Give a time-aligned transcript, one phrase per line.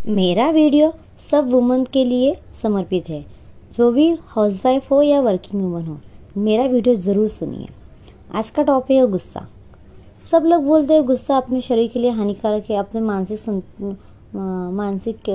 [0.00, 3.24] मेरा वीडियो सब वुमन के लिए समर्पित है।
[3.74, 5.96] जो भी हाउसवाइफ हो या वर्किंग वुमन हो,
[6.36, 7.66] मेरा वीडियो ज़रूर सुनिए।
[8.34, 9.46] आज का टॉपिक है गुस्सा।
[10.30, 13.80] सब लोग बोलते हैं गुस्सा अपने शरीर के लिए हानिकारक है, अपने मानसिक
[14.74, 15.30] मानसिक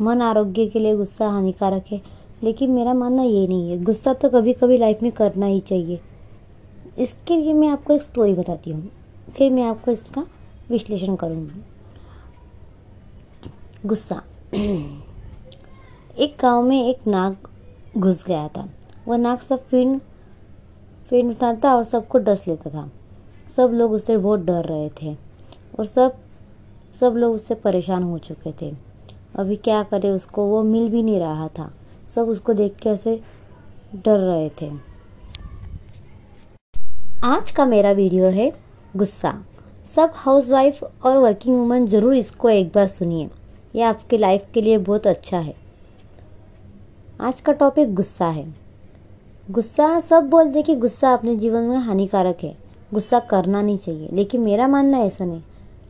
[0.00, 2.00] मन आरोग्य के लिए गुस्सा हानिकारक है।
[2.42, 6.00] लेकिन मेरा मानना ये नहीं है, गुस्सा तो कभी कभी लाइफ में करना ही चाहिए।
[6.98, 8.90] इसके लिए मैं आपको एक स्टोरी बताती हूँ,
[9.30, 10.26] फिर मैं आपको इसका
[10.70, 11.62] विश्लेषण करूँगी।
[13.86, 14.22] गुस्सा।
[14.54, 17.48] एक गाँव में एक नाग
[17.98, 18.68] घुस गया था।
[19.08, 20.00] वह नाग सब फिर
[21.10, 22.88] फिर उतारता और सबको डस लेता था।
[23.48, 25.14] सब लोग उससे बहुत डर रहे थे
[25.78, 26.16] और सब
[26.94, 28.72] सब लोग उससे परेशान हो चुके थे।
[29.36, 30.44] अभी क्या करे उसको?
[30.44, 31.70] वो मिल भी नहीं रहा था।
[32.14, 33.20] सब उसको देख के ऐसे
[33.94, 34.70] डर रहे थे।
[37.24, 38.52] आज का मेरा वीडियो है
[38.96, 39.38] गुस्सा।
[39.86, 43.30] सब हाउसवाइफ और वर्किंग वुमन ज़रूर इसको एक बार सुनिए।
[43.74, 45.54] ये आपके लाइफ के लिए बहुत अच्छा है।
[47.20, 48.44] आज का टॉपिक गुस्सा है।
[49.50, 52.54] गुस्सा सब बोलते कि गुस्सा अपने जीवन में हानिकारक है।
[52.94, 55.42] गुस्सा करना नहीं चाहिए। लेकिन मेरा मानना ऐसा नहीं।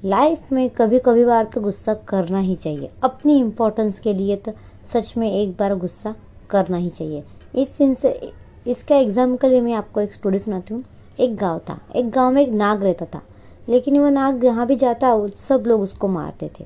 [0.04, 4.52] लाइफ में कभी कभी बार तो गुस्सा करना ही चाहिए। अपनी इम्पोर्टेंस के लिए तो
[4.92, 6.14] सच में एक बार गुस्सा
[6.50, 7.22] करना ही चाहिए।
[7.54, 8.32] इस दिन से
[8.66, 10.82] इसका एग्ज़ाम्पल के लिए मैं आपको एक स्टोरी सुनाती हूँ।
[11.20, 13.22] एक गाँव था। एक गाँव में एक नाग रहता था।
[13.68, 16.64] लेकिन वो नाग जहाँ भी जाता सब लोग उसको मारते थे,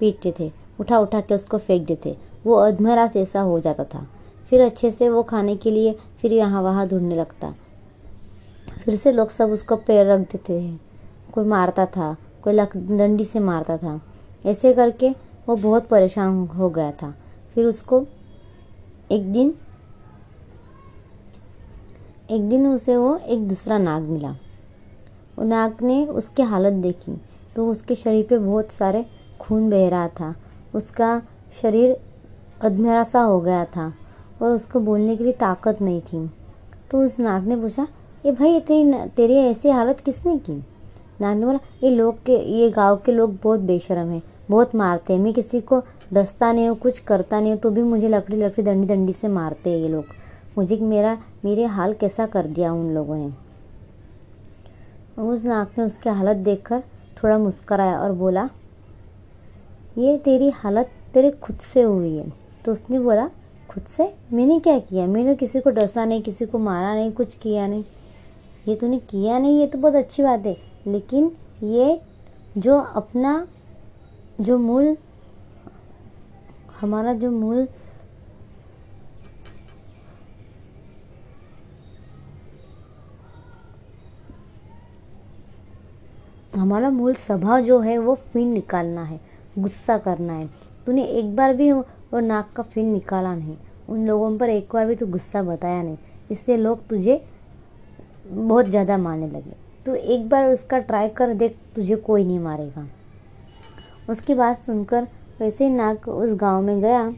[0.00, 4.06] पीटते थे। उठा उठा के उसको फेंक देते। वो अधमरा से ऐसा हो जाता था।
[4.50, 7.54] फिर अच्छे से वो खाने के लिए फिर यहाँ वहाँ ढूँढने लगता।
[8.84, 10.80] फिर से लोग सब उसको पैर रख देते हैं।
[11.32, 14.00] कोई मारता था, कोई लक डंडी से मारता था।
[14.46, 15.10] ऐसे करके
[15.48, 17.14] वो बहुत परेशान हो गया था।
[17.54, 18.04] फिर उसको
[19.12, 19.54] एक दिन
[22.30, 24.30] एक दिन उसे वो एक दूसरा नाग मिला।
[25.38, 27.16] वो नाग ने उसकी हालत देखी।
[27.56, 29.06] तो उसके शरीर पे बहुत सारे
[29.40, 30.34] खून बह रहा था।
[30.74, 31.20] उसका
[31.62, 31.96] शरीर
[32.62, 33.92] अधमेरा सा हो गया था
[34.42, 36.30] और उसको बोलने के लिए ताकत नहीं थी।
[36.90, 37.86] तो उस नाग ने पूछा,
[38.26, 40.52] ये भाई तेरी तेरी ऐसी हालत किसने की?
[41.20, 45.12] नाग ने बोला, ये लोग के, ये गाँव के लोग बहुत बेशरम हैं, बहुत मारते
[45.12, 48.36] हैं। मैं किसी को डसता नहीं हूँ, कुछ करता नहीं हूँ तो भी मुझे लकड़ी
[48.36, 50.04] लकड़ी डंडी डंडी से मारते हैं ये लोग।
[50.58, 53.32] मुझे मेरा, मेरे हाल कैसा कर दिया उन लोगों ने?
[55.22, 56.82] उस नाक ने उसकी हालत देखकर
[57.22, 58.48] थोड़ा मुस्कराया और बोला
[59.98, 62.32] ये तेरी हालत तेरे खुद से हुई है।
[62.64, 63.30] तो उसने बोला,
[63.70, 64.14] खुद से?
[64.32, 65.06] मैंने क्या किया?
[65.06, 67.84] मैंने किसी को डसा नहीं, किसी को मारा नहीं, कुछ किया नहीं।
[68.68, 70.56] ये तूने किया नहीं, ये तो बहुत अच्छी बात है।
[70.86, 72.00] लेकिन ये
[72.58, 73.48] जो अपना
[74.40, 74.96] जो मूल,
[76.80, 77.68] हमारा जो मूल
[86.56, 90.48] हमारा मूल स्वभाव जो है, वो फिर निकालना है। गुस्सा करना है।
[90.86, 93.56] तूने एक बार भी वो नाक का फिन निकाला नहीं।
[93.88, 95.96] उन लोगों पर एक बार भी तू गुस्सा बताया नहीं।
[96.30, 97.22] इससे लोग तुझे
[98.26, 99.54] बहुत ज़्यादा मारने लगे।
[99.86, 102.86] तो एक बार उसका ट्राई कर देख, तुझे कोई नहीं मारेगा।
[104.08, 105.06] उसकी बात सुनकर
[105.40, 107.10] वैसे ही नाक उस गाँव में गया।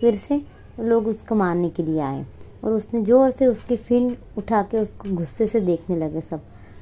[0.00, 0.40] फिर से
[0.80, 2.24] लोग उसको मारने के लिए आए
[2.64, 6.40] और उसने ज़ोर से उसकी फिन उठा के उसको गुस्से से देखने लगे सब।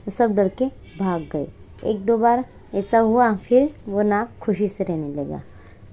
[0.08, 0.66] सब डर के
[0.98, 1.46] भाग गए।
[1.84, 2.44] एक दो बार
[2.74, 5.42] ऐसा हुआ, फिर वो नाक खुशी से रहने लगा।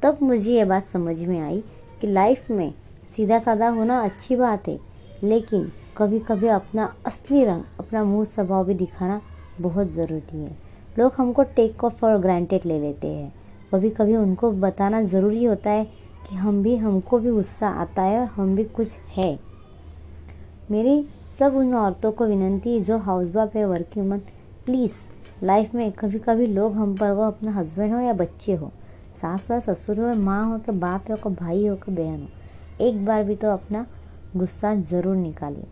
[0.03, 1.64] तब मुझे ये बात समझ में आई
[2.02, 2.74] कि लाइफ में
[3.08, 4.80] सीधा साधा होना अच्छी बात है,
[5.24, 9.22] लेकिन कभी कभी अपना असली रंग, अपना मूल स्वभाव भी दिखाना
[9.62, 10.58] बहुत ज़रूरी है।
[11.00, 13.34] लोग हमको टेक ऑफ़ फॉर ग्रांटेड ले लेते हैं।
[13.74, 15.86] कभी कभी उनको बताना ज़रूरी होता है
[16.30, 19.40] कि हम भी, हमको भी गुस्सा आता है और हम भी कुछ है।
[20.72, 21.06] मेरी
[21.40, 24.22] सब उन औरतों को विनंती जो हाउस वाइफ है वर्किंग वूमन
[24.66, 24.94] प्लीज़
[25.44, 28.72] लाइफ में कभी कभी लोग हम पर वो अपना हस्बैंड हो या बच्चे हो।
[29.22, 32.85] सास हो, ससुर हो, माँ हो के बाप हो के भाई हो के बहन हो।
[32.85, 33.85] एक बार भी तो अपना
[34.35, 35.66] गुस्सा ज़रूर निकालिए।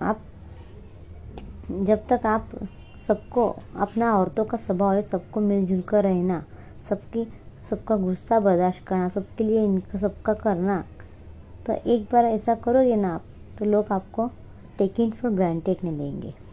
[0.00, 0.20] आप,
[1.70, 2.50] जब तक आप
[3.06, 6.44] सबको, अपना औरतों का स्वभाव है, सबको मिलजुल कर रहना,
[6.88, 7.26] सबकी,
[7.70, 10.84] सबका गुस्सा बर्दाश्त करना, सबके लिए इनका सबका करना
[11.66, 13.22] तो एक बार ऐसा करोगे ना आप
[13.58, 14.30] तो लोग आपको
[14.78, 16.45] टेकिंग फॉर ग्रांटेड नहीं लेंगे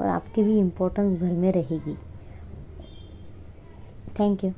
[0.00, 1.96] और आपकी भी इम्पोर्टेंस घर में रहेगी।
[4.20, 4.52] Thank you